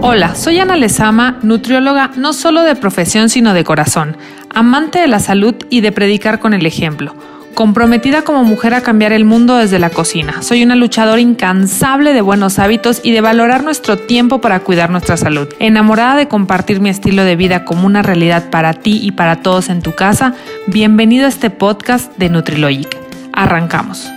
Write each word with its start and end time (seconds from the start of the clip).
Hola, 0.00 0.36
soy 0.36 0.60
Ana 0.60 0.76
Lezama, 0.76 1.38
nutrióloga 1.42 2.12
no 2.14 2.32
solo 2.32 2.62
de 2.62 2.76
profesión 2.76 3.28
sino 3.28 3.52
de 3.52 3.64
corazón, 3.64 4.16
amante 4.54 5.00
de 5.00 5.08
la 5.08 5.18
salud 5.18 5.56
y 5.70 5.80
de 5.80 5.90
predicar 5.90 6.38
con 6.38 6.54
el 6.54 6.64
ejemplo. 6.66 7.16
Comprometida 7.54 8.22
como 8.22 8.44
mujer 8.44 8.74
a 8.74 8.80
cambiar 8.80 9.12
el 9.12 9.24
mundo 9.24 9.56
desde 9.56 9.80
la 9.80 9.90
cocina. 9.90 10.40
Soy 10.42 10.62
una 10.62 10.76
luchadora 10.76 11.20
incansable 11.20 12.12
de 12.12 12.20
buenos 12.20 12.60
hábitos 12.60 13.00
y 13.02 13.10
de 13.10 13.20
valorar 13.20 13.64
nuestro 13.64 13.98
tiempo 13.98 14.40
para 14.40 14.60
cuidar 14.60 14.90
nuestra 14.90 15.16
salud. 15.16 15.48
Enamorada 15.58 16.14
de 16.14 16.28
compartir 16.28 16.80
mi 16.80 16.90
estilo 16.90 17.24
de 17.24 17.34
vida 17.34 17.64
como 17.64 17.84
una 17.84 18.02
realidad 18.02 18.50
para 18.50 18.74
ti 18.74 19.00
y 19.02 19.10
para 19.10 19.42
todos 19.42 19.68
en 19.68 19.82
tu 19.82 19.96
casa, 19.96 20.34
bienvenido 20.68 21.26
a 21.26 21.28
este 21.28 21.50
podcast 21.50 22.16
de 22.16 22.28
Nutrilogic. 22.28 22.96
Arrancamos. 23.32 24.08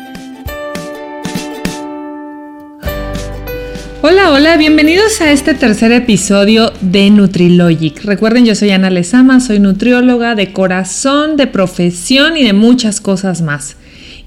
Hola, 4.04 4.32
hola, 4.32 4.58
bienvenidos 4.58 5.22
a 5.22 5.32
este 5.32 5.54
tercer 5.54 5.92
episodio 5.92 6.74
de 6.82 7.12
Nutrilogic. 7.12 8.04
Recuerden, 8.04 8.48
yo 8.48 8.56
soy 8.56 8.72
Ana 8.72 8.90
Lezama, 8.90 9.40
soy 9.40 9.60
nutrióloga 9.60 10.34
de 10.34 10.52
corazón, 10.52 11.38
de 11.38 11.46
profesión 11.46 12.36
y 12.36 12.44
de 12.44 12.54
muchas 12.54 13.00
cosas 13.00 13.44
más. 13.44 13.78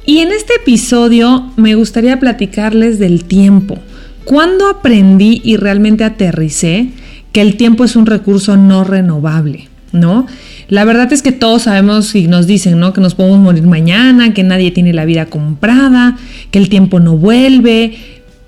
Y 0.07 0.19
en 0.19 0.31
este 0.31 0.55
episodio 0.63 1.51
me 1.57 1.75
gustaría 1.75 2.21
platicarles 2.21 3.01
del 3.01 3.25
tiempo. 3.25 3.77
¿Cuándo 4.25 4.69
aprendí 4.69 5.41
y 5.43 5.57
realmente 5.57 6.05
aterricé 6.05 6.91
que 7.33 7.41
el 7.41 7.57
tiempo 7.57 7.83
es 7.83 7.97
un 7.97 8.07
recurso 8.07 8.57
no 8.57 8.85
renovable? 8.85 9.69
¿No? 9.91 10.29
La 10.69 10.85
verdad 10.85 11.13
es 11.13 11.21
que 11.21 11.33
todos 11.33 11.63
sabemos 11.63 12.15
y 12.15 12.29
nos 12.29 12.47
dicen, 12.47 12.79
¿no? 12.79 12.93
Que 12.93 13.01
nos 13.01 13.17
podemos 13.17 13.41
morir 13.41 13.65
mañana, 13.65 14.35
que 14.35 14.45
nadie 14.45 14.71
tiene 14.71 14.93
la 14.93 15.05
vida 15.05 15.27
comprada, 15.27 16.17
que 16.53 16.61
el 16.61 16.69
tiempo 16.69 17.01
no 17.01 17.17
vuelve, 17.17 17.97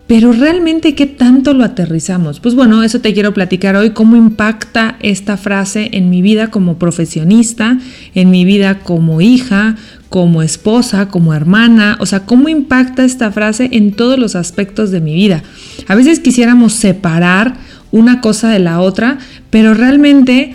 pero 0.07 0.33
realmente, 0.33 0.95
¿qué 0.95 1.07
tanto 1.07 1.53
lo 1.53 1.65
aterrizamos? 1.65 2.39
Pues 2.39 2.55
bueno, 2.55 2.85
eso 2.85 3.01
te 3.01 3.13
quiero 3.13 3.35
platicar 3.35 3.75
hoy, 3.75 3.91
cómo 3.91 4.15
impacta 4.15 4.97
esta 5.01 5.37
frase 5.37 5.91
en 5.93 6.11
mi 6.11 6.23
vida 6.23 6.51
como 6.51 6.79
profesionista, 6.79 7.79
en 8.15 8.31
mi 8.31 8.45
vida 8.45 8.79
como 8.79 9.21
hija, 9.21 9.75
como 10.09 10.43
esposa, 10.43 11.09
como 11.09 11.35
hermana, 11.35 11.97
o 11.99 12.07
sea, 12.07 12.21
cómo 12.21 12.49
impacta 12.49 13.05
esta 13.05 13.33
frase 13.33 13.69
en 13.73 13.93
todos 13.93 14.17
los 14.17 14.37
aspectos 14.37 14.93
de 14.93 15.01
mi 15.01 15.15
vida. 15.15 15.43
A 15.89 15.97
veces 15.97 16.21
quisiéramos 16.21 16.75
separar 16.75 17.55
una 17.91 18.21
cosa 18.21 18.49
de 18.49 18.61
la 18.61 18.81
otra, 18.81 19.19
pero 19.51 19.75
realmente 19.75 20.55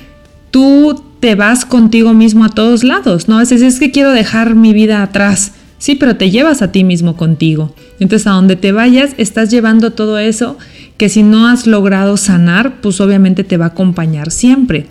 tú 0.50 1.04
te 1.20 1.36
vas 1.36 1.66
contigo 1.66 2.14
mismo 2.14 2.46
a 2.46 2.50
todos 2.50 2.86
lados, 2.86 3.28
¿no? 3.28 3.36
A 3.36 3.42
veces 3.42 3.62
es 3.62 3.80
que 3.80 3.92
quiero 3.92 4.12
dejar 4.12 4.56
mi 4.56 4.72
vida 4.72 5.04
atrás 5.04 5.52
Sí, 5.82 5.96
pero 5.96 6.16
te 6.16 6.30
llevas 6.30 6.62
a 6.62 6.72
ti 6.72 6.84
mismo 6.84 7.18
contigo. 7.18 7.74
Entonces, 8.00 8.28
a 8.28 8.34
donde 8.34 8.56
te 8.56 8.72
vayas, 8.72 9.16
estás 9.18 9.50
llevando 9.50 9.94
todo 9.94 10.20
eso 10.20 10.60
que 10.98 11.10
si 11.10 11.24
no 11.24 11.48
has 11.48 11.66
logrado 11.66 12.18
sanar, 12.18 12.82
pues 12.82 13.02
obviamente 13.02 13.44
te 13.44 13.58
va 13.58 13.66
a 13.66 13.70
acompañar 13.70 14.30
siempre. 14.30 14.86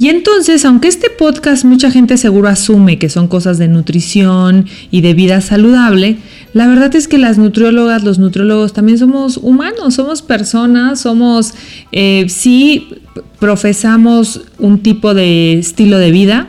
Y 0.00 0.08
entonces, 0.08 0.64
aunque 0.64 0.88
este 0.88 1.10
podcast 1.10 1.64
mucha 1.64 1.92
gente 1.92 2.16
seguro 2.16 2.48
asume 2.48 2.98
que 2.98 3.08
son 3.08 3.28
cosas 3.28 3.56
de 3.58 3.68
nutrición 3.68 4.66
y 4.90 5.00
de 5.00 5.14
vida 5.14 5.40
saludable, 5.42 6.16
la 6.54 6.66
verdad 6.66 6.92
es 6.96 7.06
que 7.06 7.16
las 7.16 7.38
nutriólogas, 7.38 8.02
los 8.02 8.18
nutriólogos 8.18 8.72
también 8.72 8.98
somos 8.98 9.36
humanos, 9.36 9.94
somos 9.94 10.22
personas, 10.22 11.02
somos, 11.02 11.54
eh, 11.92 12.26
sí, 12.28 12.88
profesamos 13.38 14.40
un 14.58 14.80
tipo 14.80 15.14
de 15.14 15.52
estilo 15.52 15.98
de 15.98 16.10
vida, 16.10 16.48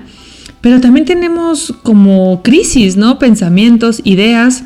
pero 0.61 0.79
también 0.79 1.05
tenemos 1.05 1.73
como 1.83 2.41
crisis, 2.43 2.95
¿no? 2.95 3.19
Pensamientos, 3.19 4.01
ideas. 4.03 4.63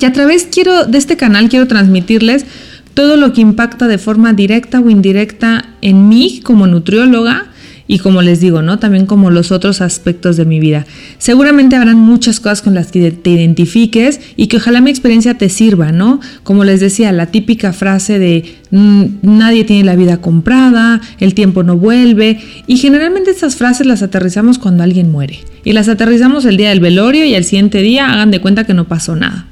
Y 0.00 0.04
a 0.06 0.12
través 0.12 0.48
quiero, 0.50 0.86
de 0.86 0.98
este 0.98 1.16
canal 1.16 1.48
quiero 1.48 1.68
transmitirles 1.68 2.46
todo 2.94 3.16
lo 3.16 3.32
que 3.32 3.42
impacta 3.42 3.86
de 3.86 3.98
forma 3.98 4.32
directa 4.32 4.80
o 4.80 4.90
indirecta 4.90 5.66
en 5.82 6.08
mí 6.08 6.40
como 6.42 6.66
nutrióloga 6.66 7.49
y 7.90 7.98
como 7.98 8.22
les 8.22 8.38
digo, 8.38 8.62
¿no? 8.62 8.78
También 8.78 9.04
como 9.04 9.32
los 9.32 9.50
otros 9.50 9.80
aspectos 9.80 10.36
de 10.36 10.44
mi 10.44 10.60
vida. 10.60 10.86
Seguramente 11.18 11.74
habrán 11.74 11.98
muchas 11.98 12.38
cosas 12.38 12.62
con 12.62 12.72
las 12.72 12.92
que 12.92 13.10
te 13.10 13.30
identifiques 13.30 14.20
y 14.36 14.46
que 14.46 14.58
ojalá 14.58 14.80
mi 14.80 14.92
experiencia 14.92 15.36
te 15.36 15.48
sirva, 15.48 15.90
¿no? 15.90 16.20
Como 16.44 16.62
les 16.62 16.78
decía, 16.78 17.10
la 17.10 17.26
típica 17.32 17.72
frase 17.72 18.20
de 18.20 18.58
mm, 18.70 19.04
nadie 19.22 19.64
tiene 19.64 19.82
la 19.82 19.96
vida 19.96 20.18
comprada, 20.18 21.00
el 21.18 21.34
tiempo 21.34 21.64
no 21.64 21.76
vuelve 21.76 22.38
y 22.68 22.76
generalmente 22.76 23.32
estas 23.32 23.56
frases 23.56 23.88
las 23.88 24.04
aterrizamos 24.04 24.60
cuando 24.60 24.84
alguien 24.84 25.10
muere 25.10 25.40
y 25.64 25.72
las 25.72 25.88
aterrizamos 25.88 26.44
el 26.44 26.56
día 26.56 26.68
del 26.68 26.78
velorio 26.78 27.24
y 27.24 27.34
al 27.34 27.42
siguiente 27.42 27.82
día 27.82 28.12
hagan 28.12 28.30
de 28.30 28.40
cuenta 28.40 28.62
que 28.62 28.72
no 28.72 28.86
pasó 28.86 29.16
nada. 29.16 29.49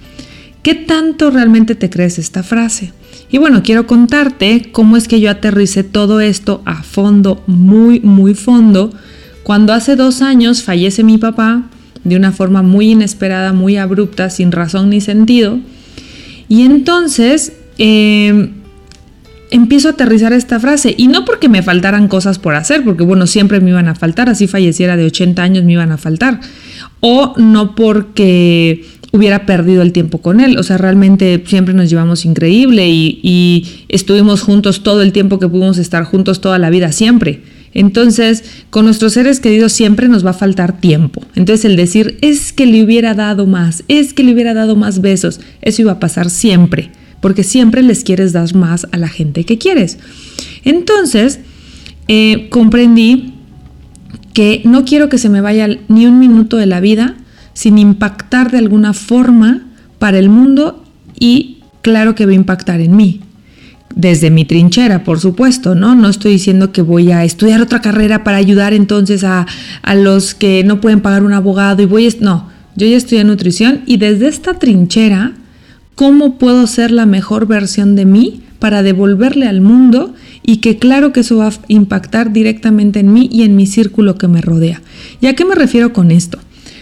¿Qué 0.68 0.74
tanto 0.74 1.30
realmente 1.30 1.74
te 1.74 1.88
crees 1.88 2.18
esta 2.18 2.42
frase? 2.42 2.92
Y 3.30 3.38
bueno, 3.38 3.62
quiero 3.62 3.86
contarte 3.86 4.68
cómo 4.70 4.98
es 4.98 5.08
que 5.08 5.18
yo 5.18 5.30
aterricé 5.30 5.82
todo 5.82 6.20
esto 6.20 6.60
a 6.66 6.82
fondo, 6.82 7.42
muy, 7.46 8.00
muy 8.00 8.34
fondo, 8.34 8.92
cuando 9.44 9.72
hace 9.72 9.96
dos 9.96 10.20
años 10.20 10.62
fallece 10.62 11.04
mi 11.04 11.16
papá 11.16 11.62
de 12.04 12.16
una 12.16 12.32
forma 12.32 12.60
muy 12.60 12.90
inesperada, 12.90 13.54
muy 13.54 13.78
abrupta, 13.78 14.28
sin 14.28 14.52
razón 14.52 14.90
ni 14.90 15.00
sentido. 15.00 15.58
Y 16.50 16.66
entonces 16.66 17.54
em, 17.78 18.52
empiezo 19.50 19.88
a 19.88 19.92
aterrizar 19.92 20.34
esta 20.34 20.60
frase. 20.60 20.94
Y 20.98 21.08
no 21.08 21.24
porque 21.24 21.48
me 21.48 21.62
faltaran 21.62 22.08
cosas 22.08 22.38
por 22.38 22.54
hacer, 22.54 22.84
porque 22.84 23.04
bueno, 23.04 23.26
siempre 23.26 23.60
me 23.60 23.70
iban 23.70 23.88
a 23.88 23.94
faltar, 23.94 24.28
así 24.28 24.46
falleciera 24.46 24.98
de 24.98 25.06
80 25.06 25.42
años 25.42 25.64
me 25.64 25.72
iban 25.72 25.92
a 25.92 25.96
faltar. 25.96 26.40
O 27.00 27.32
no 27.38 27.74
porque 27.74 28.84
hubiera 29.12 29.46
perdido 29.46 29.82
el 29.82 29.92
tiempo 29.92 30.18
con 30.18 30.40
él. 30.40 30.58
O 30.58 30.62
sea, 30.62 30.78
realmente 30.78 31.42
siempre 31.46 31.74
nos 31.74 31.90
llevamos 31.90 32.24
increíble 32.24 32.88
y, 32.88 33.84
estuvimos 33.88 34.42
juntos 34.42 34.82
todo 34.82 35.02
el 35.02 35.12
tiempo 35.12 35.38
que 35.38 35.48
pudimos 35.48 35.78
estar 35.78 36.04
juntos 36.04 36.40
toda 36.40 36.58
la 36.58 36.70
vida, 36.70 36.92
siempre. 36.92 37.42
Entonces, 37.74 38.44
con 38.70 38.84
nuestros 38.84 39.12
seres 39.12 39.40
queridos 39.40 39.72
siempre 39.72 40.08
nos 40.08 40.24
va 40.24 40.30
a 40.30 40.34
faltar 40.34 40.80
tiempo. 40.80 41.22
Entonces, 41.34 41.64
el 41.64 41.76
decir, 41.76 42.18
es 42.20 42.52
que 42.52 42.66
le 42.66 42.82
hubiera 42.82 43.14
dado 43.14 43.46
más, 43.46 43.84
es 43.88 44.12
que 44.12 44.24
le 44.24 44.32
hubiera 44.32 44.54
dado 44.54 44.76
más 44.76 45.00
besos, 45.00 45.40
eso 45.62 45.82
iba 45.82 45.92
a 45.92 46.00
pasar 46.00 46.30
siempre, 46.30 46.90
porque 47.20 47.44
siempre 47.44 47.82
les 47.82 48.04
quieres 48.04 48.32
dar 48.32 48.54
más 48.54 48.86
a 48.90 48.96
la 48.96 49.08
gente 49.08 49.44
que 49.44 49.58
quieres. 49.58 49.98
Entonces, 50.64 51.40
eh, 52.08 52.48
comprendí 52.50 53.34
que 54.32 54.62
no 54.64 54.84
quiero 54.84 55.08
que 55.08 55.18
se 55.18 55.28
me 55.28 55.40
vaya 55.40 55.68
ni 55.88 56.06
un 56.06 56.18
minuto 56.18 56.56
de 56.56 56.66
la 56.66 56.80
vida 56.80 57.16
sin 57.58 57.76
impactar 57.76 58.52
de 58.52 58.58
alguna 58.58 58.92
forma 58.92 59.62
para 59.98 60.20
el 60.20 60.28
mundo 60.28 60.84
y 61.18 61.58
claro 61.82 62.14
que 62.14 62.24
va 62.24 62.30
a 62.30 62.36
impactar 62.36 62.80
en 62.80 62.94
mí. 62.94 63.20
Desde 63.96 64.30
mi 64.30 64.44
trinchera, 64.44 65.02
por 65.02 65.18
supuesto, 65.18 65.74
¿no? 65.74 65.96
No 65.96 66.08
estoy 66.08 66.34
diciendo 66.34 66.70
que 66.70 66.82
voy 66.82 67.10
a 67.10 67.24
estudiar 67.24 67.60
otra 67.60 67.80
carrera 67.80 68.22
para 68.22 68.36
ayudar 68.36 68.74
entonces 68.74 69.24
a, 69.24 69.44
a 69.82 69.94
los 69.96 70.36
que 70.36 70.62
no 70.62 70.80
pueden 70.80 71.00
pagar 71.00 71.24
un 71.24 71.32
abogado 71.32 71.82
y 71.82 71.86
voy 71.86 72.06
a... 72.06 72.10
No, 72.20 72.48
yo 72.76 72.86
ya 72.86 72.96
estudié 72.96 73.24
nutrición 73.24 73.80
y 73.86 73.96
desde 73.96 74.28
esta 74.28 74.54
trinchera, 74.54 75.32
¿cómo 75.96 76.38
puedo 76.38 76.64
ser 76.68 76.92
la 76.92 77.06
mejor 77.06 77.48
versión 77.48 77.96
de 77.96 78.04
mí 78.04 78.42
para 78.60 78.84
devolverle 78.84 79.48
al 79.48 79.62
mundo 79.62 80.14
y 80.44 80.58
que 80.58 80.78
claro 80.78 81.12
que 81.12 81.20
eso 81.20 81.38
va 81.38 81.48
a 81.48 81.52
impactar 81.66 82.32
directamente 82.32 83.00
en 83.00 83.12
mí 83.12 83.28
y 83.32 83.42
en 83.42 83.56
mi 83.56 83.66
círculo 83.66 84.14
que 84.14 84.28
me 84.28 84.42
rodea? 84.42 84.80
¿Y 85.20 85.26
a 85.26 85.34
qué 85.34 85.44
me 85.44 85.56
refiero 85.56 85.92
con 85.92 86.12
esto? 86.12 86.38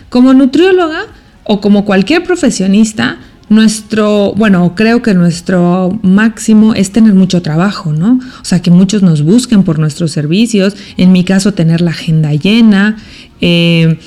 Como 0.08 0.34
nutrióloga 0.34 1.02
o 1.44 1.60
como 1.60 1.84
cualquier 1.84 2.24
profesionista, 2.24 3.18
nuestro, 3.48 4.32
bueno, 4.36 4.74
creo 4.74 5.02
que 5.02 5.14
nuestro 5.14 5.96
máximo 6.02 6.74
es 6.74 6.90
tener 6.90 7.14
mucho 7.14 7.42
trabajo, 7.42 7.92
¿no? 7.92 8.18
O 8.40 8.44
sea, 8.44 8.60
que 8.60 8.70
muchos 8.70 9.02
nos 9.02 9.22
busquen 9.22 9.62
por 9.62 9.78
nuestros 9.78 10.10
servicios, 10.10 10.76
en 10.96 11.12
mi 11.12 11.22
caso 11.22 11.54
tener 11.54 11.80
la 11.80 11.92
agenda 11.92 12.32
llena, 12.34 12.96
eh, 13.40 13.98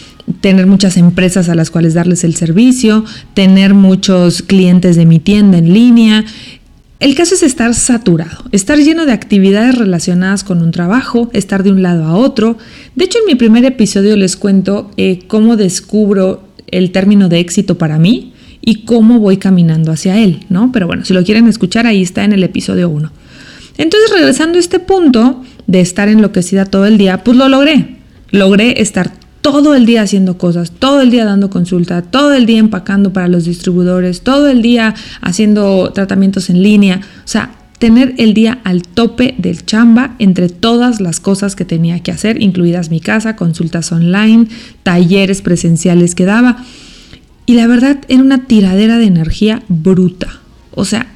tener 0.41 0.67
muchas 0.67 0.97
empresas 0.97 1.49
a 1.49 1.55
las 1.55 1.71
cuales 1.71 1.93
darles 1.93 2.23
el 2.23 2.35
servicio, 2.35 3.05
tener 3.33 3.73
muchos 3.73 4.41
clientes 4.41 4.95
de 4.95 5.05
mi 5.05 5.19
tienda 5.19 5.57
en 5.57 5.73
línea, 5.73 6.25
el 6.99 7.15
caso 7.15 7.35
es 7.35 7.43
estar 7.43 7.73
saturado, 7.75 8.43
estar 8.51 8.77
lleno 8.77 9.05
de 9.05 9.13
actividades 9.13 9.77
relacionadas 9.77 10.43
con 10.43 10.61
un 10.61 10.71
trabajo, 10.71 11.29
estar 11.31 11.63
de 11.63 11.71
un 11.71 11.81
lado 11.81 12.03
a 12.05 12.15
otro. 12.15 12.57
De 12.95 13.05
hecho, 13.05 13.19
en 13.19 13.25
mi 13.25 13.35
primer 13.35 13.63
episodio 13.63 14.17
les 14.17 14.35
cuento 14.35 14.91
eh, 14.97 15.19
cómo 15.27 15.55
descubro 15.55 16.43
el 16.67 16.91
término 16.91 17.29
de 17.29 17.39
éxito 17.39 17.77
para 17.77 17.97
mí 17.97 18.33
y 18.61 18.83
cómo 18.83 19.19
voy 19.19 19.37
caminando 19.37 19.93
hacia 19.93 20.19
él, 20.19 20.45
¿no? 20.49 20.71
Pero 20.73 20.87
bueno, 20.87 21.05
si 21.05 21.13
lo 21.13 21.23
quieren 21.23 21.47
escuchar, 21.47 21.87
ahí 21.87 22.01
está 22.01 22.25
en 22.25 22.33
el 22.33 22.43
episodio 22.43 22.89
1. 22.89 23.11
Entonces, 23.77 24.11
regresando 24.11 24.57
a 24.57 24.59
este 24.59 24.79
punto 24.79 25.41
de 25.67 25.79
estar 25.79 26.09
enloquecida 26.09 26.65
todo 26.65 26.85
el 26.85 26.97
día, 26.97 27.23
pues 27.23 27.37
lo 27.37 27.47
logré. 27.47 27.95
Logré 28.31 28.81
estar 28.81 29.11
todo 29.41 29.75
el 29.75 29.85
día 29.85 30.01
haciendo 30.01 30.37
cosas, 30.37 30.71
todo 30.71 31.01
el 31.01 31.11
día 31.11 31.25
dando 31.25 31.49
consulta, 31.49 32.01
todo 32.01 32.33
el 32.33 32.45
día 32.45 32.59
empacando 32.59 33.13
para 33.13 33.27
los 33.27 33.45
distribuidores, 33.45 34.21
todo 34.21 34.47
el 34.47 34.61
día 34.61 34.95
haciendo 35.21 35.91
tratamientos 35.93 36.49
en 36.49 36.61
línea. 36.61 37.01
O 37.23 37.27
sea, 37.27 37.51
tener 37.79 38.13
el 38.17 38.33
día 38.33 38.59
al 38.65 38.83
tope 38.83 39.35
del 39.37 39.65
chamba 39.65 40.15
entre 40.19 40.49
todas 40.49 40.99
las 40.99 41.19
cosas 41.19 41.55
que 41.55 41.65
tenía 41.65 42.01
que 42.01 42.11
hacer, 42.11 42.41
incluidas 42.41 42.89
mi 42.89 42.99
casa, 42.99 43.35
consultas 43.35 43.91
online, 43.91 44.47
talleres 44.83 45.41
presenciales 45.41 46.13
que 46.13 46.25
daba. 46.25 46.57
Y 47.45 47.53
la 47.53 47.65
verdad 47.65 47.99
era 48.09 48.21
una 48.21 48.45
tiradera 48.45 48.97
de 48.97 49.05
energía 49.05 49.63
bruta. 49.69 50.27
O 50.75 50.85
sea, 50.85 51.07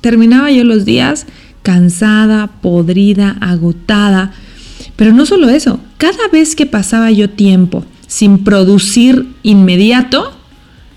terminaba 0.00 0.50
yo 0.50 0.64
los 0.64 0.84
días 0.84 1.26
cansada, 1.62 2.48
podrida, 2.62 3.36
agotada. 3.40 4.32
Pero 4.96 5.12
no 5.12 5.26
solo 5.26 5.48
eso, 5.50 5.80
cada 5.98 6.28
vez 6.32 6.54
que 6.54 6.66
pasaba 6.66 7.10
yo 7.10 7.30
tiempo 7.30 7.84
sin 8.06 8.44
producir 8.44 9.26
inmediato, 9.42 10.32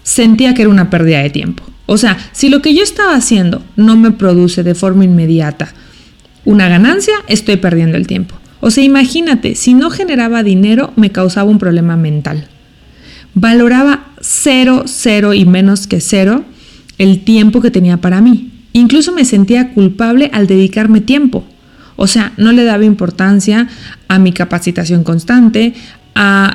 sentía 0.03 0.53
que 0.53 0.63
era 0.63 0.71
una 0.71 0.89
pérdida 0.89 1.19
de 1.19 1.29
tiempo. 1.29 1.63
O 1.85 1.97
sea, 1.97 2.17
si 2.33 2.49
lo 2.49 2.61
que 2.61 2.73
yo 2.73 2.83
estaba 2.83 3.15
haciendo 3.15 3.63
no 3.75 3.95
me 3.95 4.11
produce 4.11 4.63
de 4.63 4.75
forma 4.75 5.05
inmediata 5.05 5.73
una 6.45 6.69
ganancia, 6.69 7.15
estoy 7.27 7.57
perdiendo 7.57 7.97
el 7.97 8.07
tiempo. 8.07 8.35
O 8.59 8.71
sea, 8.71 8.83
imagínate, 8.83 9.55
si 9.55 9.73
no 9.73 9.89
generaba 9.89 10.43
dinero, 10.43 10.93
me 10.95 11.11
causaba 11.11 11.49
un 11.49 11.59
problema 11.59 11.95
mental. 11.95 12.47
Valoraba 13.33 14.07
cero, 14.21 14.83
cero 14.85 15.33
y 15.33 15.45
menos 15.45 15.87
que 15.87 16.01
cero 16.01 16.43
el 16.97 17.23
tiempo 17.23 17.61
que 17.61 17.71
tenía 17.71 17.97
para 17.97 18.21
mí. 18.21 18.51
Incluso 18.73 19.11
me 19.13 19.25
sentía 19.25 19.73
culpable 19.73 20.29
al 20.33 20.47
dedicarme 20.47 21.01
tiempo. 21.01 21.45
O 22.01 22.07
sea, 22.07 22.31
no 22.37 22.53
le 22.53 22.63
daba 22.63 22.85
importancia 22.85 23.67
a 24.07 24.19
mi 24.19 24.31
capacitación 24.31 25.03
constante, 25.03 25.73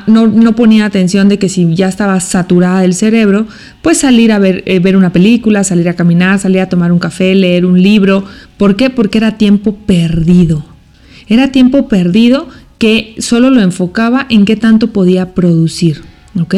no, 0.07 0.57
ponía 0.57 0.87
atención 0.87 1.29
de 1.29 1.39
que 1.39 1.51
si 1.51 1.75
ya 1.75 1.89
estaba 1.89 2.19
saturada 2.21 2.81
del 2.81 2.95
cerebro, 2.95 3.47
pues 3.83 3.99
salir 3.99 4.33
a 4.33 4.39
ver, 4.39 4.63
eh, 4.67 4.79
ver 4.79 4.97
una 4.97 5.13
película, 5.13 5.63
salir 5.63 5.89
a 5.91 5.95
caminar, 5.95 6.39
salir 6.39 6.61
a 6.61 6.69
tomar 6.69 6.93
un 6.93 6.99
café, 6.99 7.35
leer 7.35 7.67
un 7.67 7.83
libro. 7.83 8.25
¿Por 8.57 8.77
qué? 8.77 8.89
Porque 8.89 9.19
era 9.19 9.39
tiempo 9.39 9.77
perdido. 9.77 10.65
Era 11.29 11.53
tiempo 11.53 11.89
perdido 11.89 12.49
que 12.79 13.15
solo 13.19 13.51
lo 13.51 13.61
enfocaba 13.61 14.27
en 14.29 14.45
qué 14.45 14.57
tanto 14.57 14.93
podía 14.93 15.35
producir. 15.35 16.03
¿Ok? 16.41 16.55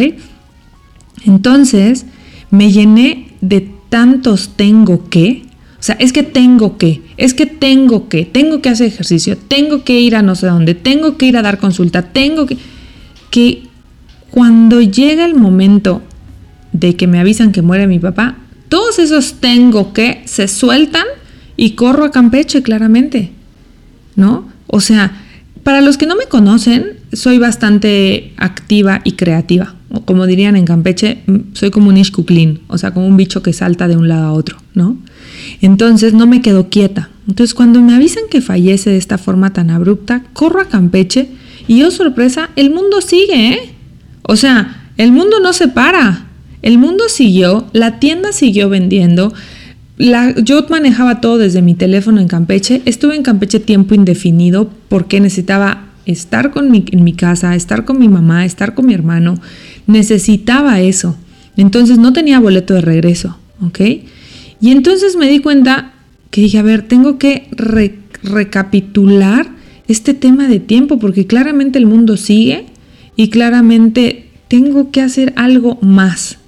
Entonces 1.25 2.07
me 2.51 2.71
llené 2.71 3.33
de 3.41 3.69
tantos 3.89 4.51
tengo 4.57 5.09
que. 5.09 5.45
O 5.79 5.83
sea, 5.83 5.97
es 6.01 6.13
que 6.13 6.23
tengo 6.23 6.79
que, 6.79 7.03
es 7.17 7.35
que 7.35 7.47
tengo 7.47 8.09
que, 8.09 8.25
tengo 8.25 8.61
que 8.61 8.69
hacer 8.69 8.87
ejercicio, 8.87 9.37
tengo 9.37 9.85
que 9.85 10.01
ir 10.01 10.17
a 10.17 10.23
no 10.23 10.35
sé 10.35 10.47
dónde, 10.47 10.75
tengo 10.75 11.17
que 11.17 11.27
ir 11.27 11.37
a 11.37 11.43
dar 11.43 11.59
consulta, 11.59 12.03
tengo 12.03 12.47
que 12.47 12.57
que 13.31 13.65
cuando 14.31 14.81
llega 14.81 15.25
el 15.25 15.35
momento 15.35 16.03
de 16.73 16.97
que 16.97 17.07
me 17.07 17.19
avisan 17.19 17.53
que 17.53 17.63
muere 17.63 17.87
mi 17.87 17.99
papá, 17.99 18.37
todos 18.69 18.99
esos 18.99 19.35
tengo 19.35 19.93
que 19.93 20.23
se 20.27 20.49
sueltan 20.49 21.05
y 21.57 21.71
corro 21.71 22.05
a 22.05 22.11
Campeche 22.11 22.63
claramente, 22.63 23.31
¿no? 24.15 24.49
O 24.67 24.81
sea, 24.81 25.23
para 25.63 25.81
los 25.81 25.97
que 25.97 26.07
no 26.07 26.17
me 26.17 26.27
conocen, 26.27 26.99
soy 27.13 27.39
bastante 27.39 28.33
activa 28.37 29.01
y 29.05 29.13
creativa. 29.13 29.75
Como 30.05 30.27
dirían 30.27 30.57
en 30.57 30.65
Campeche, 30.65 31.23
soy 31.55 31.71
como 31.71 31.89
un 31.89 31.97
ishkuklin, 31.97 32.61
o 32.69 32.79
sea, 32.79 32.93
como 32.93 33.07
un 33.07 33.17
bicho 33.17 33.43
que 33.43 33.53
salta 33.53 33.89
de 33.89 33.97
un 33.97 34.09
lado 34.09 34.27
a 34.27 34.33
otro, 34.33 34.59
¿no? 34.75 34.99
Entonces 35.61 36.13
no 36.13 36.27
me 36.27 36.43
quedo 36.43 36.69
quieta. 36.69 37.11
Entonces 37.29 37.55
cuando 37.55 37.81
me 37.81 37.95
avisan 37.95 38.25
que 38.31 38.41
fallece 38.41 38.91
de 38.91 38.99
esta 38.99 39.19
forma 39.19 39.53
tan 39.53 39.71
abrupta, 39.71 40.23
corro 40.33 40.61
a 40.61 40.69
Campeche 40.69 41.29
y 41.69 41.83
oh 41.83 41.91
sorpresa, 41.91 42.51
el 42.57 42.71
mundo 42.71 43.01
sigue, 43.01 43.55
¿eh? 43.55 43.71
O 44.23 44.37
sea, 44.37 44.91
el 44.97 45.13
mundo 45.13 45.41
no 45.41 45.53
se 45.53 45.69
para. 45.69 46.27
El 46.63 46.79
mundo 46.79 47.09
siguió, 47.09 47.67
la 47.73 47.99
tienda 47.99 48.33
siguió 48.33 48.69
vendiendo. 48.69 49.33
La, 49.99 50.35
yo 50.35 50.67
manejaba 50.69 51.21
todo 51.21 51.39
desde 51.39 51.63
mi 51.63 51.75
teléfono 51.75 52.21
en 52.21 52.29
Campeche. 52.29 52.83
Estuve 52.85 53.17
en 53.17 53.23
Campeche 53.23 53.61
tiempo 53.61 53.95
indefinido 53.95 54.71
porque 54.89 55.21
necesitaba 55.21 55.87
estar 56.07 56.51
con 56.51 56.71
mi, 56.71 56.85
en 56.91 57.05
mi 57.05 57.13
casa, 57.13 57.55
estar 57.55 57.85
con 57.85 57.99
mi 57.99 58.09
mamá, 58.09 58.45
estar 58.45 58.75
con 58.75 58.87
mi 58.87 58.95
hermano. 58.95 59.41
Necesitaba 59.87 60.81
eso. 60.81 61.17
Entonces 61.57 61.99
no 61.99 62.13
tenía 62.13 62.39
boleto 62.41 62.75
de 62.75 62.81
regreso, 62.81 63.39
¿ok? 63.61 63.81
Y 64.61 64.71
entonces 64.71 65.17
me 65.17 65.29
di 65.29 65.41
cuenta 65.41 65.93
que 66.31 66.41
dije, 66.41 66.59
a 66.59 66.63
ver, 66.63 66.83
tengo 66.83 67.19
que 67.19 67.49
recapitular 68.23 69.49
este 69.89 70.15
tema 70.15 70.49
de 70.49 70.61
tiempo, 70.61 70.99
porque 70.99 71.27
claramente 71.27 71.79
el 71.79 71.87
mundo 71.87 72.17
sigue 72.17 72.67
y 73.15 73.29
claramente 73.29 74.29
tengo 74.49 74.91
que 74.91 75.01
hacer 75.01 75.33
algo 75.37 75.79
más. 75.81 76.39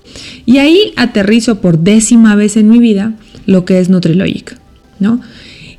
Y 0.46 0.58
ahí 0.58 0.93
aterrizo 0.96 1.60
por 1.60 1.78
décima 1.78 2.34
vez 2.34 2.56
en 2.56 2.69
mi 2.69 2.78
vida 2.78 3.14
lo 3.46 3.64
que 3.64 3.78
es 3.78 3.88
Nutrilogic, 3.88 4.58
¿no? 4.99 5.20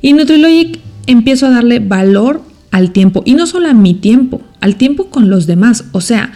Y 0.00 0.12
Nutrilogic 0.12 0.78
empiezo 1.06 1.46
a 1.46 1.50
darle 1.50 1.78
valor 1.78 2.42
al 2.70 2.92
tiempo, 2.92 3.22
y 3.26 3.34
no 3.34 3.46
solo 3.46 3.68
a 3.68 3.74
mi 3.74 3.94
tiempo, 3.94 4.42
al 4.60 4.76
tiempo 4.76 5.06
con 5.06 5.28
los 5.28 5.46
demás. 5.46 5.84
O 5.92 6.00
sea, 6.00 6.32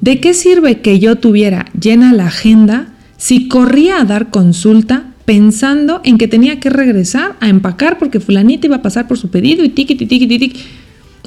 ¿de 0.00 0.18
qué 0.18 0.34
sirve 0.34 0.80
que 0.80 0.98
yo 0.98 1.16
tuviera 1.16 1.66
llena 1.78 2.12
la 2.12 2.26
agenda 2.26 2.94
si 3.18 3.48
corría 3.48 4.00
a 4.00 4.04
dar 4.04 4.30
consulta 4.30 5.13
pensando 5.24 6.00
en 6.04 6.18
que 6.18 6.28
tenía 6.28 6.60
que 6.60 6.70
regresar 6.70 7.36
a 7.40 7.48
empacar 7.48 7.98
porque 7.98 8.20
fulanita 8.20 8.66
iba 8.66 8.76
a 8.76 8.82
pasar 8.82 9.08
por 9.08 9.18
su 9.18 9.28
pedido 9.28 9.64
y 9.64 9.70
tiki, 9.70 9.94
tiki, 9.94 10.26
tiki. 10.26 10.52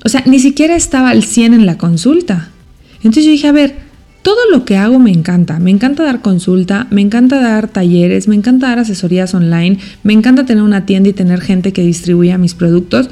O 0.05 0.09
sea, 0.09 0.23
ni 0.25 0.39
siquiera 0.39 0.75
estaba 0.75 1.09
al 1.09 1.23
100 1.23 1.53
en 1.53 1.65
la 1.65 1.77
consulta. 1.77 2.49
Entonces 2.97 3.25
yo 3.25 3.31
dije, 3.31 3.47
a 3.47 3.51
ver, 3.51 3.75
todo 4.21 4.37
lo 4.51 4.65
que 4.65 4.77
hago 4.77 4.99
me 4.99 5.11
encanta. 5.11 5.59
Me 5.59 5.71
encanta 5.71 6.03
dar 6.03 6.21
consulta, 6.21 6.87
me 6.91 7.01
encanta 7.01 7.39
dar 7.39 7.67
talleres, 7.67 8.27
me 8.27 8.35
encanta 8.35 8.67
dar 8.67 8.79
asesorías 8.79 9.33
online, 9.33 9.79
me 10.03 10.13
encanta 10.13 10.45
tener 10.45 10.63
una 10.63 10.85
tienda 10.85 11.09
y 11.09 11.13
tener 11.13 11.41
gente 11.41 11.73
que 11.73 11.81
distribuya 11.81 12.37
mis 12.37 12.53
productos, 12.53 13.09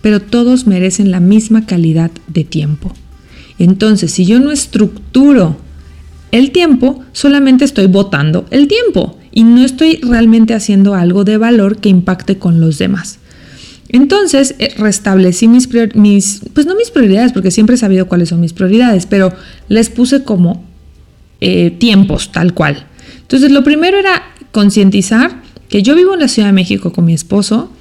pero 0.00 0.20
todos 0.20 0.66
merecen 0.66 1.10
la 1.10 1.20
misma 1.20 1.66
calidad 1.66 2.10
de 2.28 2.44
tiempo. 2.44 2.92
Entonces, 3.58 4.12
si 4.12 4.24
yo 4.24 4.40
no 4.40 4.50
estructuro 4.50 5.56
el 6.30 6.50
tiempo, 6.50 7.04
solamente 7.12 7.64
estoy 7.64 7.86
botando 7.86 8.46
el 8.50 8.66
tiempo 8.66 9.18
y 9.32 9.44
no 9.44 9.64
estoy 9.64 9.96
realmente 10.02 10.54
haciendo 10.54 10.94
algo 10.94 11.24
de 11.24 11.38
valor 11.38 11.78
que 11.78 11.88
impacte 11.88 12.38
con 12.38 12.60
los 12.60 12.78
demás. 12.78 13.18
Entonces 13.88 14.54
eh, 14.58 14.74
restablecí 14.78 15.48
mis, 15.48 15.68
mis, 15.94 16.42
pues 16.54 16.66
no 16.66 16.74
mis 16.76 16.90
prioridades, 16.90 17.32
porque 17.32 17.50
siempre 17.50 17.74
he 17.74 17.78
sabido 17.78 18.06
cuáles 18.06 18.30
son 18.30 18.40
mis 18.40 18.52
prioridades, 18.52 19.06
pero 19.06 19.32
les 19.68 19.90
puse 19.90 20.24
como 20.24 20.64
eh, 21.40 21.70
tiempos 21.70 22.32
tal 22.32 22.54
cual. 22.54 22.86
Entonces 23.20 23.50
lo 23.50 23.64
primero 23.64 23.98
era 23.98 24.22
concientizar 24.50 25.42
que 25.68 25.82
yo 25.82 25.94
vivo 25.94 26.14
en 26.14 26.20
la 26.20 26.28
Ciudad 26.28 26.48
de 26.48 26.52
México 26.52 26.92
con 26.92 27.04
mi 27.04 27.14
esposo, 27.14 27.72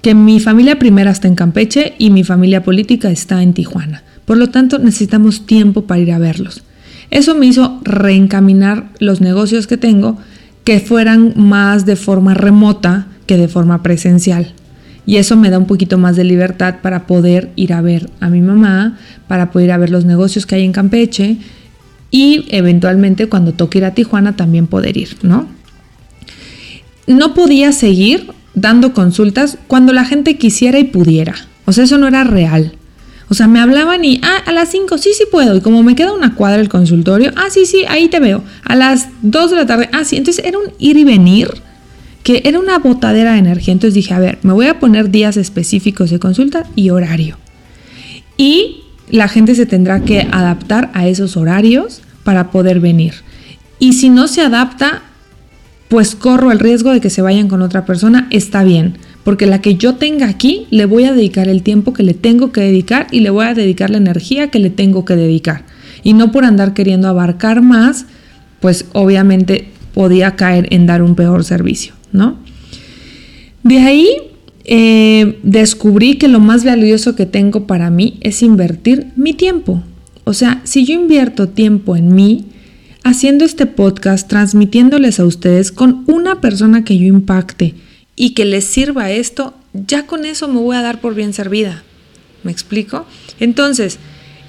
que 0.00 0.14
mi 0.14 0.40
familia 0.40 0.78
primera 0.78 1.10
está 1.10 1.28
en 1.28 1.34
Campeche 1.34 1.94
y 1.98 2.10
mi 2.10 2.24
familia 2.24 2.62
política 2.62 3.10
está 3.10 3.42
en 3.42 3.52
Tijuana. 3.52 4.02
Por 4.24 4.36
lo 4.36 4.50
tanto, 4.50 4.78
necesitamos 4.78 5.46
tiempo 5.46 5.84
para 5.84 6.00
ir 6.00 6.12
a 6.12 6.18
verlos. 6.18 6.62
Eso 7.10 7.34
me 7.34 7.46
hizo 7.46 7.80
reencaminar 7.84 8.90
los 8.98 9.20
negocios 9.20 9.66
que 9.66 9.76
tengo 9.76 10.18
que 10.64 10.80
fueran 10.80 11.34
más 11.36 11.86
de 11.86 11.96
forma 11.96 12.34
remota 12.34 13.06
que 13.26 13.36
de 13.36 13.48
forma 13.48 13.82
presencial. 13.82 14.52
Y 15.04 15.16
eso 15.16 15.36
me 15.36 15.50
da 15.50 15.58
un 15.58 15.66
poquito 15.66 15.98
más 15.98 16.14
de 16.16 16.24
libertad 16.24 16.76
para 16.80 17.06
poder 17.06 17.50
ir 17.56 17.72
a 17.72 17.80
ver 17.80 18.10
a 18.20 18.28
mi 18.28 18.40
mamá, 18.40 18.98
para 19.26 19.50
poder 19.50 19.68
ir 19.68 19.72
a 19.72 19.78
ver 19.78 19.90
los 19.90 20.04
negocios 20.04 20.46
que 20.46 20.54
hay 20.54 20.64
en 20.64 20.72
Campeche 20.72 21.38
y 22.10 22.46
eventualmente 22.50 23.28
cuando 23.28 23.52
toque 23.52 23.78
ir 23.78 23.84
a 23.84 23.94
Tijuana 23.94 24.36
también 24.36 24.68
poder 24.68 24.96
ir, 24.96 25.16
¿no? 25.22 25.46
No 27.06 27.34
podía 27.34 27.72
seguir 27.72 28.28
dando 28.54 28.92
consultas 28.92 29.58
cuando 29.66 29.92
la 29.92 30.04
gente 30.04 30.36
quisiera 30.36 30.78
y 30.78 30.84
pudiera. 30.84 31.34
O 31.64 31.72
sea, 31.72 31.84
eso 31.84 31.98
no 31.98 32.06
era 32.06 32.22
real. 32.22 32.72
O 33.32 33.34
sea, 33.34 33.48
me 33.48 33.60
hablaban 33.60 34.04
y, 34.04 34.20
ah, 34.22 34.42
a 34.44 34.52
las 34.52 34.68
5, 34.72 34.98
sí, 34.98 35.12
sí 35.16 35.24
puedo. 35.32 35.56
Y 35.56 35.62
como 35.62 35.82
me 35.82 35.96
queda 35.96 36.12
una 36.12 36.34
cuadra 36.34 36.60
el 36.60 36.68
consultorio, 36.68 37.32
ah, 37.34 37.46
sí, 37.48 37.64
sí, 37.64 37.82
ahí 37.88 38.08
te 38.08 38.20
veo. 38.20 38.44
A 38.62 38.76
las 38.76 39.08
2 39.22 39.50
de 39.52 39.56
la 39.56 39.64
tarde, 39.64 39.88
ah, 39.94 40.04
sí. 40.04 40.18
Entonces 40.18 40.44
era 40.44 40.58
un 40.58 40.66
ir 40.78 40.98
y 40.98 41.04
venir 41.04 41.48
que 42.24 42.42
era 42.44 42.58
una 42.58 42.78
botadera 42.78 43.32
de 43.32 43.38
energía. 43.38 43.72
Entonces 43.72 43.94
dije, 43.94 44.12
a 44.12 44.18
ver, 44.18 44.38
me 44.42 44.52
voy 44.52 44.66
a 44.66 44.78
poner 44.78 45.10
días 45.10 45.38
específicos 45.38 46.10
de 46.10 46.18
consulta 46.18 46.64
y 46.76 46.90
horario. 46.90 47.38
Y 48.36 48.82
la 49.08 49.28
gente 49.28 49.54
se 49.54 49.64
tendrá 49.64 50.00
que 50.00 50.28
adaptar 50.30 50.90
a 50.92 51.08
esos 51.08 51.38
horarios 51.38 52.02
para 52.24 52.50
poder 52.50 52.80
venir. 52.80 53.14
Y 53.78 53.94
si 53.94 54.10
no 54.10 54.28
se 54.28 54.42
adapta, 54.42 55.04
pues 55.88 56.14
corro 56.14 56.52
el 56.52 56.58
riesgo 56.58 56.92
de 56.92 57.00
que 57.00 57.08
se 57.08 57.22
vayan 57.22 57.48
con 57.48 57.62
otra 57.62 57.86
persona, 57.86 58.26
está 58.30 58.62
bien 58.62 58.98
porque 59.24 59.46
la 59.46 59.60
que 59.60 59.76
yo 59.76 59.94
tenga 59.94 60.26
aquí 60.28 60.66
le 60.70 60.86
voy 60.86 61.04
a 61.04 61.12
dedicar 61.12 61.48
el 61.48 61.62
tiempo 61.62 61.92
que 61.92 62.02
le 62.02 62.14
tengo 62.14 62.52
que 62.52 62.60
dedicar 62.60 63.06
y 63.10 63.20
le 63.20 63.30
voy 63.30 63.46
a 63.46 63.54
dedicar 63.54 63.90
la 63.90 63.98
energía 63.98 64.50
que 64.50 64.58
le 64.58 64.70
tengo 64.70 65.04
que 65.04 65.16
dedicar. 65.16 65.64
Y 66.02 66.14
no 66.14 66.32
por 66.32 66.44
andar 66.44 66.74
queriendo 66.74 67.08
abarcar 67.08 67.62
más, 67.62 68.06
pues 68.60 68.86
obviamente 68.92 69.68
podía 69.94 70.36
caer 70.36 70.68
en 70.70 70.86
dar 70.86 71.02
un 71.02 71.14
peor 71.14 71.44
servicio, 71.44 71.94
¿no? 72.12 72.38
De 73.62 73.78
ahí 73.78 74.08
eh, 74.64 75.38
descubrí 75.42 76.16
que 76.16 76.28
lo 76.28 76.40
más 76.40 76.64
valioso 76.64 77.14
que 77.14 77.26
tengo 77.26 77.66
para 77.66 77.90
mí 77.90 78.18
es 78.20 78.42
invertir 78.42 79.08
mi 79.16 79.34
tiempo. 79.34 79.82
O 80.24 80.34
sea, 80.34 80.60
si 80.64 80.84
yo 80.84 80.94
invierto 80.94 81.48
tiempo 81.48 81.96
en 81.96 82.14
mí, 82.14 82.46
haciendo 83.04 83.44
este 83.44 83.66
podcast, 83.66 84.28
transmitiéndoles 84.28 85.18
a 85.18 85.24
ustedes 85.24 85.72
con 85.72 86.04
una 86.06 86.40
persona 86.40 86.84
que 86.84 86.96
yo 86.96 87.06
impacte, 87.06 87.74
y 88.16 88.30
que 88.30 88.44
les 88.44 88.64
sirva 88.64 89.10
esto, 89.10 89.54
ya 89.72 90.06
con 90.06 90.24
eso 90.24 90.48
me 90.48 90.60
voy 90.60 90.76
a 90.76 90.82
dar 90.82 91.00
por 91.00 91.14
bien 91.14 91.32
servida. 91.32 91.82
¿Me 92.42 92.52
explico? 92.52 93.06
Entonces, 93.40 93.98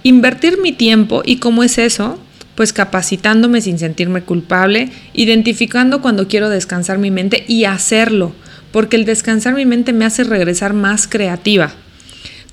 invertir 0.04 0.60
mi 0.60 0.72
tiempo 0.72 1.22
y 1.26 1.38
cómo 1.38 1.64
es 1.64 1.78
eso, 1.78 2.20
pues 2.56 2.74
capacitándome 2.74 3.62
sin 3.62 3.80
sentirme 3.80 4.22
culpable, 4.22 4.92
identificando 5.14 6.02
cuando 6.02 6.28
quiero 6.28 6.50
descansar 6.50 6.98
mi 6.98 7.12
mente 7.12 7.46
y 7.48 7.66
hacerlo. 7.66 8.34
porque 8.72 8.96
el 8.96 9.06
descansar 9.06 9.54
mi 9.54 9.68
mente 9.68 9.94
me 9.94 10.04
hace 10.04 10.24
regresar 10.24 10.74
más 10.74 11.08
creativa. 11.08 11.72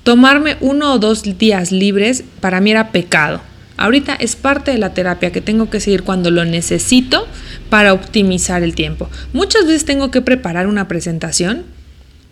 Tomarme 0.03 0.55
uno 0.61 0.93
o 0.93 0.99
dos 0.99 1.23
días 1.39 1.71
libres 1.71 2.23
para 2.39 2.61
mí 2.61 2.69
era 2.69 2.91
pecado. 2.91 3.41
Ahorita 3.81 4.13
es 4.13 4.35
parte 4.35 4.69
de 4.69 4.77
la 4.77 4.93
terapia 4.93 5.31
que 5.31 5.41
tengo 5.41 5.71
que 5.71 5.79
seguir 5.79 6.03
cuando 6.03 6.29
lo 6.29 6.45
necesito 6.45 7.27
para 7.71 7.93
optimizar 7.93 8.61
el 8.61 8.75
tiempo. 8.75 9.09
Muchas 9.33 9.65
veces 9.65 9.85
tengo 9.85 10.11
que 10.11 10.21
preparar 10.21 10.67
una 10.67 10.87
presentación, 10.87 11.63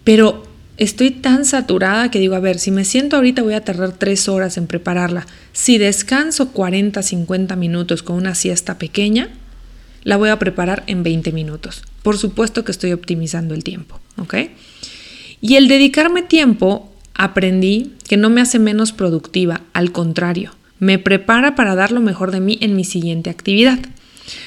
pero 0.04 0.44
estoy 0.78 1.10
tan 1.10 1.46
saturada 1.46 2.12
que 2.12 2.20
digo, 2.20 2.36
a 2.36 2.40
ver, 2.40 2.60
si 2.60 2.70
me 2.70 2.86
siento 2.86 3.16
ahorita 3.16 3.42
voy 3.42 3.56
a 3.56 3.66
tardar 3.66 3.94
tres 3.94 4.30
horas 4.30 4.58
en 4.58 4.68
prepararla. 4.68 5.26
Si 5.52 5.80
descanso 5.80 6.50
40, 6.50 7.02
50 7.02 7.56
minutos 7.56 8.04
con 8.04 8.16
una 8.16 8.36
siesta 8.36 8.78
pequeña, 8.78 9.30
la 10.04 10.18
voy 10.18 10.30
a 10.30 10.38
preparar 10.38 10.84
en 10.86 11.02
20 11.02 11.32
minutos. 11.32 11.82
Por 12.04 12.20
supuesto 12.20 12.64
que 12.64 12.72
estoy 12.72 12.94
optimizando 12.94 13.56
el 13.56 13.64
tiempo, 13.64 14.00
¿ok? 14.18 14.36
Y 15.42 15.56
el 15.56 15.68
dedicarme 15.68 16.22
tiempo, 16.22 16.94
aprendí 17.16 17.94
que 18.08 18.18
no 18.18 18.30
me 18.30 18.40
hace 18.40 18.60
menos 18.60 18.92
productiva, 18.92 19.62
al 19.74 19.92
contrario, 19.92 20.52
me 20.80 20.98
prepara 21.00 21.56
para 21.56 21.76
dar 21.76 21.92
lo 21.92 22.00
mejor 22.00 22.32
de 22.32 22.40
mí 22.40 22.58
en 22.62 22.76
mi 22.76 22.84
siguiente 22.84 23.30
actividad. 23.30 23.80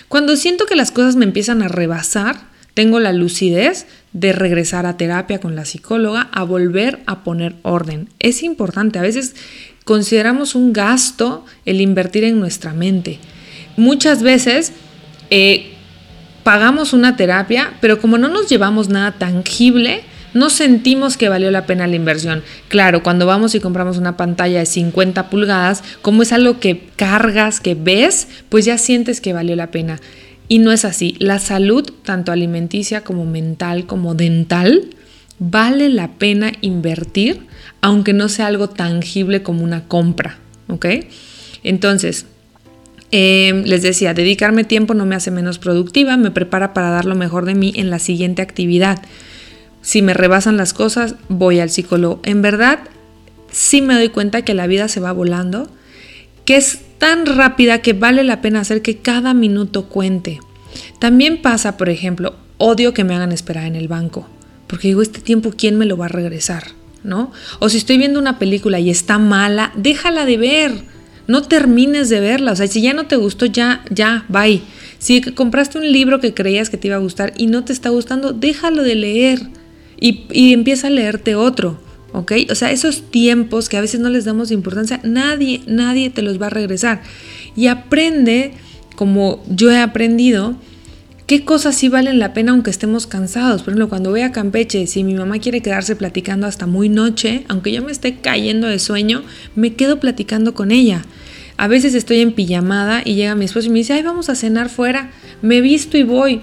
Cuando 0.09 0.37
siento 0.37 0.67
que 0.67 0.77
las 0.77 0.91
cosas 0.91 1.17
me 1.17 1.25
empiezan 1.25 1.63
a 1.63 1.69
rebasar, 1.69 2.53
tengo 2.75 3.01
la 3.01 3.13
lucidez 3.13 3.87
de 4.13 4.33
regresar 4.33 4.87
a 4.87 4.97
terapia 4.97 5.41
con 5.41 5.57
la 5.57 5.65
psicóloga, 5.65 6.29
a 6.33 6.43
volver 6.45 7.01
a 7.07 7.23
poner 7.23 7.57
orden. 7.63 8.09
Es 8.19 8.43
importante, 8.43 8.99
a 8.99 9.03
veces 9.03 9.35
consideramos 9.85 10.55
un 10.55 10.73
gasto 10.73 11.45
el 11.67 11.81
invertir 11.81 12.25
en 12.25 12.41
nuestra 12.41 12.73
mente. 12.73 13.19
Muchas 13.77 14.23
veces 14.23 14.73
eh, 15.31 15.73
pagamos 16.43 16.93
una 16.93 17.17
terapia, 17.17 17.75
pero 17.81 18.01
como 18.01 18.19
no 18.19 18.29
nos 18.29 18.49
llevamos 18.49 18.89
nada 18.89 19.13
tangible, 19.13 20.03
no 20.35 20.51
sentimos 20.51 21.17
que 21.17 21.29
valió 21.29 21.51
la 21.51 21.67
pena 21.67 21.87
la 21.87 21.97
inversión. 21.97 22.43
Claro, 22.69 23.03
cuando 23.03 23.27
vamos 23.27 23.55
y 23.55 23.61
compramos 23.61 23.99
una 23.99 24.17
pantalla 24.17 24.61
de 24.61 24.67
50 24.67 25.29
pulgadas, 25.29 25.83
como 26.01 26.23
es 26.23 26.33
algo 26.33 26.59
que 26.59 26.89
cargas, 26.97 27.61
que 27.61 27.75
ves, 27.75 28.29
pues 28.49 28.65
ya 28.65 28.79
sientes 28.79 29.21
que 29.21 29.33
valió 29.33 29.57
la 29.57 29.71
pena. 29.71 30.01
Y 30.49 30.59
no 30.59 30.73
es 30.73 30.85
así. 30.85 31.17
La 31.19 31.39
salud, 31.39 31.91
tanto 32.05 32.33
alimenticia 32.33 33.03
como 33.03 33.25
mental, 33.25 33.87
como 33.87 34.15
dental, 34.15 34.91
vale 35.39 35.89
la 35.89 36.13
pena 36.13 36.53
invertir, 36.61 37.47
aunque 37.81 38.13
no 38.13 38.29
sea 38.29 38.47
algo 38.47 38.69
tangible 38.69 39.43
como 39.43 39.65
una 39.65 39.85
compra. 39.87 40.39
¿Ok? 40.69 40.87
Entonces, 41.63 42.27
em, 43.11 43.65
les 43.65 43.83
decía, 43.83 44.15
dedicarme 44.15 44.65
tiempo 44.65 44.95
no 44.95 45.05
me 45.05 45.15
hace 45.15 45.31
menos 45.31 45.59
productiva, 45.59 46.17
me 46.17 46.31
prepara 46.31 46.73
para 46.73 46.91
dar 46.91 47.05
lo 47.05 47.15
mejor 47.15 47.45
de 47.45 47.55
mí 47.55 47.73
en 47.77 47.91
la 47.91 47.99
siguiente 47.99 48.41
actividad. 48.43 49.03
Si 49.83 50.01
me 50.01 50.15
rebasan 50.15 50.57
las 50.57 50.73
cosas, 50.73 51.17
voy 51.29 51.59
al 51.59 51.69
psicólogo. 51.69 52.21
En 52.23 52.41
verdad, 52.41 52.79
sí 53.51 53.83
me 53.83 53.95
doy 53.95 54.09
cuenta 54.09 54.43
que 54.43 54.55
la 54.55 54.69
vida 54.69 54.89
se 54.89 55.01
va 55.01 55.13
volando, 55.13 55.69
que 56.45 56.57
es 56.57 56.81
tan 56.99 57.27
rápida 57.27 57.83
que 57.83 57.93
vale 57.93 58.23
la 58.23 58.41
pena 58.41 58.61
hacer 58.61 58.81
que 58.81 58.99
cada 58.99 59.35
minuto 59.35 59.89
cuente. 59.89 60.41
También 61.01 61.43
pasa, 61.43 61.77
por 61.77 61.89
ejemplo, 61.89 62.37
odio 62.59 62.95
que 62.95 63.05
me 63.05 63.15
hagan 63.15 63.33
esperar 63.33 63.67
en 63.67 63.75
el 63.75 63.89
banco, 63.89 64.29
porque 64.69 64.89
digo, 64.89 65.03
este 65.03 65.21
tiempo, 65.21 65.53
¿quién 65.57 65.77
me 65.77 65.85
lo 65.85 65.97
va 65.97 66.07
a 66.07 66.09
regresar? 66.09 66.69
¿No? 67.03 67.33
O 67.59 67.69
si 67.69 67.79
estoy 67.79 67.99
viendo 67.99 68.21
una 68.21 68.39
película 68.39 68.79
y 68.79 68.89
está 68.89 69.19
mala, 69.19 69.73
déjala 69.75 70.25
de 70.25 70.37
ver. 70.37 70.73
No 71.27 71.43
termines 71.43 72.09
de 72.09 72.21
verla. 72.21 72.53
O 72.53 72.57
sea, 72.57 72.67
si 72.69 72.81
ya 72.81 72.95
no 72.95 73.07
te 73.07 73.17
gustó, 73.17 73.47
ya, 73.47 73.85
ya, 73.91 74.25
bye. 74.29 74.63
Si 74.99 75.21
compraste 75.21 75.79
un 75.79 75.91
libro 75.91 76.21
que 76.21 76.35
creías 76.35 76.71
que 76.71 76.77
te 76.77 76.89
iba 76.89 76.97
a 76.97 77.01
gustar 77.01 77.33
y 77.37 77.49
no 77.49 77.65
te 77.65 77.73
está 77.73 77.91
gustando, 77.91 78.33
déjalo 78.33 78.85
de 78.85 78.95
leer 78.95 79.41
y, 80.03 80.53
empieza 80.53 80.89
a 80.89 80.91
leerte 80.91 81.35
otro. 81.35 81.79
¿ok? 82.13 82.33
O 82.51 82.55
sea, 82.55 82.73
esos 82.73 83.11
tiempos 83.11 83.69
que 83.69 83.77
a 83.77 83.81
veces 83.81 84.01
no 84.01 84.11
les 84.11 84.25
damos 84.25 84.51
importancia, 84.51 85.01
nadie, 85.05 85.63
nadie 85.67 86.11
te 86.11 86.23
los 86.23 86.41
va 86.41 86.49
a 86.49 86.51
regresar. 86.51 87.03
Y 87.57 87.69
aprende, 87.69 88.53
como 88.97 89.43
yo 89.49 89.71
he 89.71 89.79
aprendido, 89.79 90.57
qué 91.27 91.45
cosas 91.45 91.77
sí 91.77 91.89
valen 91.89 92.19
la 92.19 92.35
pena 92.35 92.53
aunque 92.53 92.71
estemos 92.71 93.07
cansados. 93.07 93.63
Por 93.63 93.71
ejemplo, 93.71 93.89
cuando 93.89 94.11
voy 94.11 94.23
a 94.23 94.33
Campeche, 94.33 94.87
si 94.87 95.05
mi 95.05 95.15
mamá 95.15 95.39
quiere 95.39 95.63
quedarse 95.63 95.95
platicando 95.97 96.47
hasta 96.47 96.67
muy 96.67 96.89
noche, 96.89 97.45
aunque 97.49 97.73
yo 97.73 97.83
me 97.83 97.93
esté 97.93 98.17
cayendo 98.17 98.67
de 98.67 98.79
sueño, 98.79 99.23
me 99.55 99.75
quedo 99.75 100.01
platicando 100.01 100.53
con 100.53 100.73
ella. 100.73 101.05
A 101.57 101.69
veces 101.69 101.95
estoy 101.95 102.21
en 102.21 102.33
pijamada 102.33 103.03
y 103.05 103.15
llega 103.15 103.37
mi 103.37 103.45
esposo 103.45 103.69
y 103.69 103.71
me 103.71 103.79
dice, 103.79 103.93
ay, 103.93 104.03
vamos 104.03 104.29
a 104.29 104.35
cenar 104.35 104.69
fuera. 104.69 105.13
Me 105.43 105.61
visto 105.61 105.97
y 105.97 106.03
voy 106.03 106.43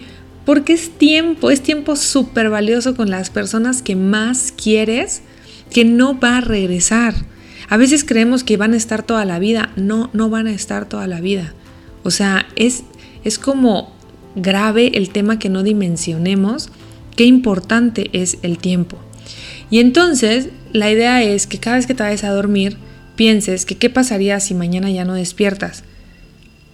porque 0.49 0.73
es 0.73 0.89
tiempo, 0.89 1.51
es 1.51 1.61
tiempo 1.61 1.95
súper 1.95 2.49
valioso 2.49 2.95
con 2.95 3.11
las 3.11 3.29
personas 3.29 3.83
que 3.83 3.95
más 3.95 4.51
quieres, 4.51 5.21
que 5.69 5.85
no 5.85 6.19
va 6.19 6.37
a 6.37 6.41
regresar. 6.41 7.13
A 7.69 7.77
veces 7.77 8.03
creemos 8.03 8.43
que 8.43 8.57
van 8.57 8.73
a 8.73 8.77
estar 8.77 9.03
toda 9.03 9.25
la 9.25 9.37
vida, 9.37 9.71
no, 9.75 10.09
no 10.11 10.31
van 10.31 10.47
a 10.47 10.51
estar 10.51 10.89
toda 10.89 11.05
la 11.05 11.21
vida. 11.21 11.53
O 12.01 12.09
sea, 12.09 12.47
es, 12.55 12.81
es 13.23 13.37
como 13.37 13.93
grave 14.35 14.97
el 14.97 15.11
tema 15.11 15.37
que 15.37 15.49
no 15.49 15.61
dimensionemos 15.61 16.71
qué 17.15 17.25
importante 17.25 18.09
es 18.13 18.39
el 18.41 18.57
tiempo. 18.57 18.97
Y 19.69 19.77
entonces 19.77 20.49
la 20.73 20.89
idea 20.89 21.21
es 21.21 21.45
que 21.45 21.59
cada 21.59 21.75
vez 21.75 21.85
que 21.85 21.93
te 21.93 22.01
vayas 22.01 22.23
a 22.23 22.31
dormir, 22.31 22.75
pienses 23.15 23.67
que 23.67 23.77
qué 23.77 23.91
pasaría 23.91 24.39
si 24.39 24.55
mañana 24.55 24.89
ya 24.89 25.05
no 25.05 25.13
despiertas. 25.13 25.83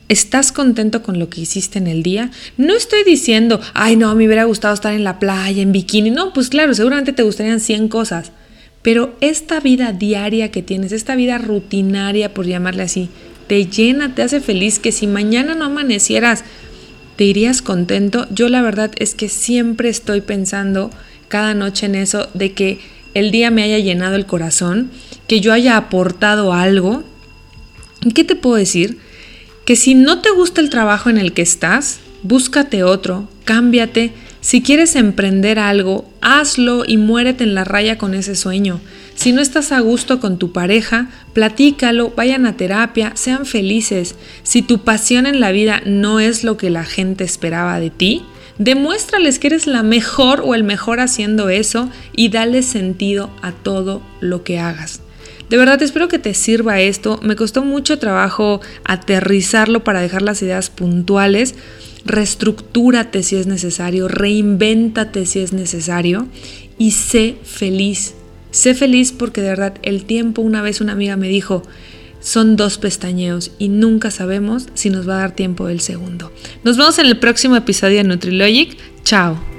¿Estás 0.08 0.52
contento 0.52 1.02
con 1.02 1.18
lo 1.18 1.30
que 1.30 1.42
hiciste 1.42 1.80
en 1.80 1.88
el 1.88 2.04
día? 2.04 2.30
No 2.58 2.76
estoy 2.76 3.04
diciendo, 3.04 3.60
ay 3.74 3.96
no, 3.96 4.14
me 4.14 4.28
hubiera 4.28 4.44
gustado 4.44 4.74
estar 4.76 4.94
en 4.94 5.04
la 5.04 5.18
playa, 5.18 5.64
en 5.64 5.72
bikini. 5.72 6.12
No, 6.12 6.32
pues 6.32 6.50
claro, 6.50 6.76
seguramente 6.76 7.12
te 7.12 7.24
gustarían 7.24 7.60
100 7.60 7.88
cosas. 7.88 8.32
Pero 8.84 9.16
esta 9.20 9.60
vida 9.60 9.94
diaria 9.94 10.52
que 10.52 10.62
tienes, 10.62 10.92
esta 10.92 11.16
vida 11.16 11.40
rutinaria, 11.40 12.36
por 12.36 12.46
llamarle 12.46 12.84
así, 12.84 13.10
te 13.48 13.66
llena, 13.66 14.14
te 14.14 14.22
hace 14.22 14.42
feliz, 14.42 14.78
que 14.78 14.92
si 14.92 15.08
mañana 15.08 15.56
no 15.56 15.66
amanecieras, 15.66 16.44
te 17.16 17.24
irías 17.24 17.64
contento. 17.64 18.28
Yo 18.30 18.48
la 18.48 18.62
verdad 18.62 18.92
es 18.98 19.16
que 19.16 19.28
siempre 19.28 19.90
estoy 19.90 20.22
pensando 20.22 20.92
cada 21.30 21.56
noche 21.56 21.88
en 21.88 21.96
eso, 21.96 22.30
de 22.36 22.54
que 22.54 22.80
el 23.16 23.32
día 23.32 23.50
me 23.50 23.64
haya 23.64 23.80
llenado 23.80 24.16
el 24.16 24.28
corazón, 24.28 24.92
que 25.28 25.42
yo 25.42 25.52
haya 25.52 25.78
aportado 25.78 26.54
algo. 26.54 27.04
¿Y 28.04 28.12
qué 28.12 28.24
te 28.24 28.36
puedo 28.36 28.58
decir? 28.58 29.00
Que 29.65 29.75
si 29.75 29.95
no 29.95 30.22
te 30.22 30.29
gusta 30.29 30.62
el 30.62 30.69
trabajo 30.69 31.10
en 31.10 31.17
el 31.17 31.34
que 31.34 31.41
estás, 31.41 32.00
búscate 32.22 32.84
otro, 32.84 33.27
cámbiate. 33.45 34.13
Si 34.39 34.62
quieres 34.62 34.95
emprender 34.95 35.57
algo, 35.57 36.07
hazlo 36.22 36.84
y 36.86 36.98
muérete 36.98 37.43
en 37.43 37.55
la 37.55 37.63
raya 37.63 37.98
con 37.98 38.13
ese 38.13 38.36
sueño. 38.36 38.79
Si 39.15 39.31
no 39.31 39.41
estás 39.41 39.72
a 39.72 39.79
gusto 39.79 40.19
con 40.19 40.38
tu 40.38 40.51
pareja, 40.51 41.10
platícalo, 41.34 42.13
vayan 42.15 42.45
a 42.45 42.57
terapia, 42.57 43.13
sean 43.15 43.48
felices. 43.48 44.15
Si 44.43 44.62
tu 44.62 44.84
pasión 44.84 45.25
en 45.25 45.39
la 45.39 45.51
vida 45.51 45.81
no 45.84 46.19
es 46.19 46.43
lo 46.43 46.57
que 46.57 46.69
la 46.69 46.84
gente 46.84 47.24
esperaba 47.24 47.79
de 47.79 47.89
ti, 47.89 48.24
demuéstrales 48.60 49.39
que 49.39 49.48
eres 49.48 49.65
la 49.65 49.81
mejor 49.81 50.41
o 50.45 50.53
el 50.53 50.63
mejor 50.63 51.00
haciendo 51.00 51.50
eso 51.50 51.89
y 52.15 52.29
dale 52.29 52.62
sentido 52.62 53.31
a 53.41 53.51
todo 53.51 54.03
lo 54.19 54.43
que 54.43 54.60
hagas. 54.60 55.01
De 55.50 55.58
verdad 55.58 55.82
espero 55.82 56.08
que 56.08 56.20
te 56.20 56.34
sirva 56.34 56.82
esto. 56.82 57.20
Me 57.22 57.36
costó 57.36 57.64
mucho 57.64 58.00
trabajo 58.00 58.62
aterrizarlo 58.84 59.84
para 59.84 60.02
dejar 60.02 60.22
las 60.22 60.42
ideas 60.42 60.70
puntuales. 60.70 61.56
Reestructúrate 62.06 63.24
si 63.24 63.36
es 63.36 63.48
necesario, 63.48 64.08
reinvéntate 64.08 65.25
si 65.25 65.40
es 65.40 65.54
necesario 65.54 66.28
y 66.78 66.92
sé 66.92 67.36
feliz. 67.44 68.16
Sé 68.52 68.74
feliz 68.74 69.12
porque 69.12 69.42
de 69.42 69.50
verdad 69.50 69.74
el 69.82 70.06
tiempo, 70.06 70.42
una 70.42 70.62
vez 70.62 70.82
una 70.82 70.94
amiga 70.94 71.18
me 71.18 71.28
dijo, 71.28 71.64
son 72.22 72.56
dos 72.56 72.78
pestañeos 72.78 73.52
y 73.60 73.68
nunca 73.70 74.12
sabemos 74.12 74.70
si 74.74 74.90
nos 74.90 75.08
va 75.08 75.16
a 75.16 75.20
dar 75.20 75.36
tiempo 75.36 75.68
del 75.68 75.80
segundo. 75.80 76.32
Nos 76.64 76.78
vemos 76.78 76.98
en 77.00 77.06
el 77.06 77.20
próximo 77.20 77.56
episodio 77.56 77.98
de 77.98 78.04
Nutrilogic. 78.06 78.78
Chao. 79.04 79.55